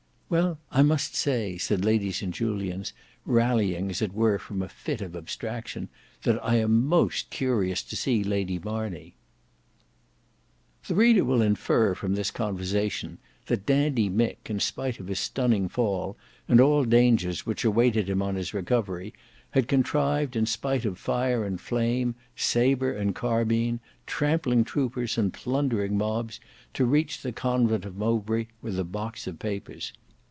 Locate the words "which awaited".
17.45-18.09